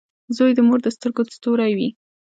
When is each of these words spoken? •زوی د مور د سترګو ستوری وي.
•زوی 0.35 0.51
د 0.55 0.59
مور 0.67 0.79
د 0.83 0.87
سترګو 0.95 1.21
ستوری 1.35 1.71
وي. 1.77 1.89